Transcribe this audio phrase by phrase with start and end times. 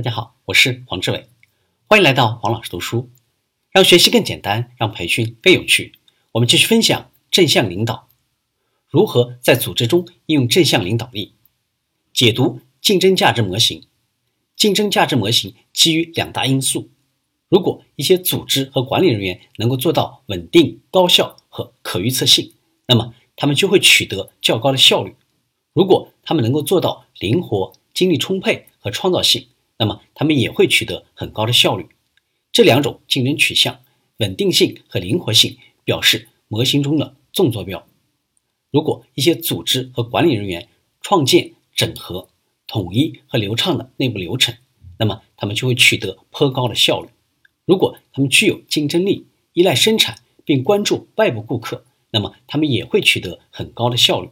[0.00, 1.26] 大家好，我是黄志伟，
[1.86, 3.10] 欢迎来到黄老师读书，
[3.70, 5.92] 让学习更简单，让培训更有趣。
[6.32, 8.08] 我们继续分享正向领导，
[8.88, 11.34] 如何在组织中应用正向领导力，
[12.14, 13.84] 解读竞争价值模型。
[14.56, 16.88] 竞争价值模型基于两大因素：
[17.50, 22.54] 如果一些组织和管理人员能够做到稳定、高效和可预测性，
[22.86, 25.12] 那么他们就会取得较高的效率；
[25.74, 29.46] 如果他们能够做到灵活、精力充沛和创造性，
[29.80, 31.86] 那么他们也会取得很高的效率。
[32.52, 33.80] 这两种竞争取向，
[34.18, 37.86] 稳定性和灵活性，表示模型中的纵坐标。
[38.70, 40.68] 如果一些组织和管理人员
[41.00, 42.28] 创建、整合、
[42.66, 44.54] 统一和流畅的内部流程，
[44.98, 47.08] 那么他们就会取得颇高的效率。
[47.64, 54.28] 如果他们具有竞争力、依赖生产并关注外部顾客，那么他们也会取得很高的效率。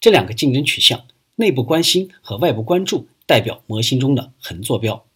[0.00, 1.06] 这两个竞争取向，
[1.36, 3.06] 内部关心和外部关注。
[3.28, 5.06] 代表模型中的横坐标，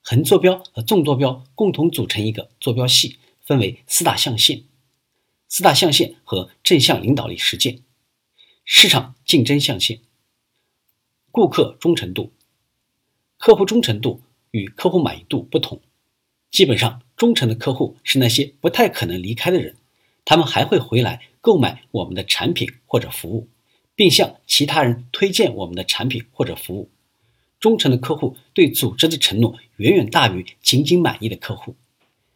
[0.00, 4.62] 横坐标和纵坐标共同组成一个坐标系，分为四大象限。
[5.48, 7.80] 四大象限和正向领导力实践。
[8.64, 9.98] 市场竞争象限。
[11.32, 12.32] 顾客忠诚度，
[13.38, 14.22] 客户忠诚度
[14.52, 15.80] 与客户满意度不同。
[16.52, 19.74] 基本上，忠诚的客户是那些不太可能离开的人，
[20.24, 23.48] 他们还会回来购买我们的产品或者服务，
[23.96, 26.88] 并向其他人推荐我们的产品或者服务。
[27.60, 31.74] 忠诚的客户对组织的承诺远远大于仅仅满意的客户。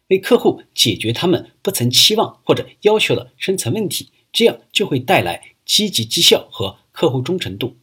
[0.07, 7.77] 为客户解决他们不曾期望或者要求的深层问题，这样就会带来积极绩效和客户忠诚度。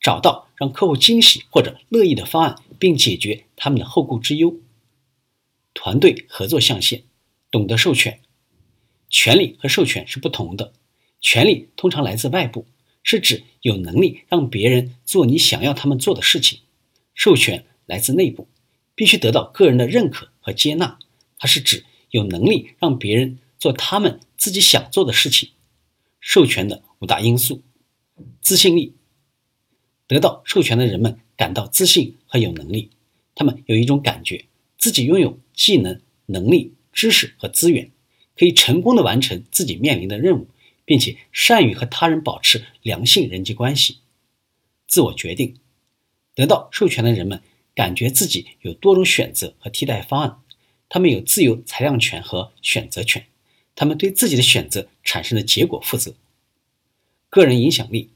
[0.00, 4.56] 找到让客户惊喜或者乐意的方案，并解决他们的后顾之忧。
[5.74, 7.04] 团队合作象限，
[7.50, 8.20] 懂得授权。
[9.08, 10.72] 权利和授权是不同的。
[11.20, 12.66] 权利通常来自外部。
[13.04, 16.60] 是指有能力让别人做你想要他们做的事情，
[17.14, 18.48] 授权来自内部，
[18.94, 20.98] 必须得到个人的认可和接纳。
[21.38, 25.50] 它是指有能力让别人做他们自己想做的事情。
[26.20, 27.62] 授权的五大因素：
[28.40, 28.94] 自信力，
[30.06, 32.90] 得到授权的人们感到自信和有能力，
[33.34, 34.46] 他们有一种感觉，
[34.78, 37.90] 自己拥有技能、能力、知识和资源，
[38.36, 40.48] 可以成功的完成自己面临的任务。
[40.84, 43.98] 并且善于和他人保持良性人际关系，
[44.88, 45.54] 自我决定，
[46.34, 47.42] 得到授权的人们
[47.74, 50.38] 感觉自己有多种选择和替代方案，
[50.88, 53.26] 他们有自由裁量权和选择权，
[53.74, 56.14] 他们对自己的选择产生的结果负责。
[57.30, 58.10] 个人影响力，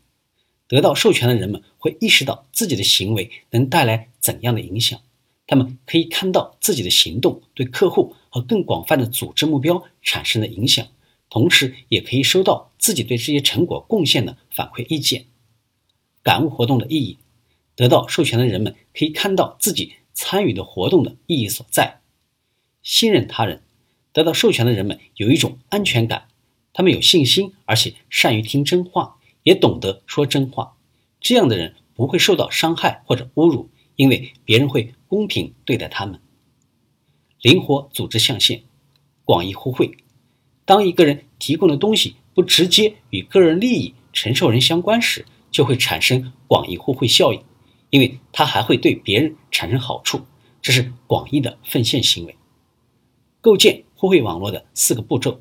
[0.69, 5.01] 得到授权的人们会意识到自己的行为能带来怎样的影响，
[5.47, 10.87] 他们可以看到自己的行动对客户和更广泛的组织目标产生的影响。
[11.29, 15.25] 同时，也可以收到自己对这些成果贡献的反馈意见。
[16.23, 17.19] 感悟活动的意义，
[17.77, 22.01] 得到授权的人们可以看到自己参与的活动的意义所在。
[22.83, 23.63] 信任他人，
[24.13, 26.29] 得到授权的人们有一种安全感，
[26.73, 30.77] 他们有信心，而且善于听真话，也懂得说真话。
[31.21, 36.21] 这样的人不会受到伤害或者侮辱，因为别人会公平对待他们。
[37.43, 38.63] 灵活组织象限，
[39.25, 39.97] 广义互惠。
[40.65, 47.43] 当一个人提供的东西不直接与个人利益承受人相关时，就会产生广义互惠效应，
[47.97, 50.27] 因为他还会对别人产生好处。
[50.61, 52.37] 这是广义的奉献行为。
[53.41, 55.41] 构建互惠网络的四个步骤：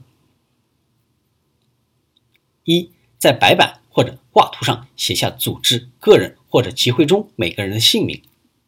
[2.63, 8.21] 一，在白板或者挂图上写下组织、个人或者集会中每个人的姓名；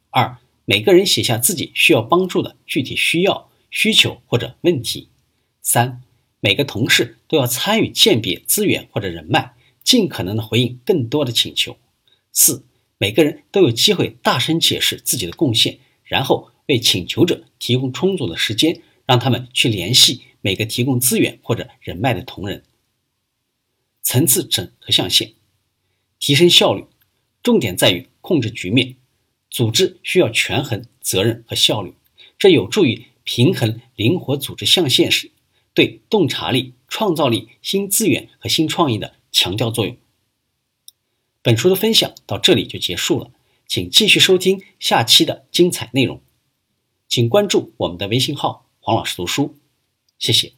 [0.09, 5.07] 二，每个人写下自己需要帮助的具体需要、需求或者问题；
[5.61, 6.03] 三。
[6.41, 11.77] 每个同事都要参与鉴别资源或者人脉，尽可能的回应更多的请求。
[12.33, 12.66] 四，
[12.97, 22.63] 每个人都有机会大声解释自己的贡献，然后为请求者提供充足的时间，让他们去联系每个提供资源或者人脉的同仁。
[24.01, 25.33] 层次整合象限，
[26.19, 26.85] 提升效率，
[27.43, 28.95] 重点在于控制局面。
[29.49, 31.93] 组织需要权衡责任和效率，
[32.37, 35.31] 这有助于平衡灵活组织象限时。
[35.73, 39.95] 对洞察力、创造力、新资源和新创意的强调作用。
[41.47, 43.31] 本书的分享到这里就结束了，
[43.67, 46.21] 请继续收听下期的精彩内容。
[47.07, 49.55] 请关注我们的微信号“黄老师读书”，
[50.19, 50.56] 谢谢。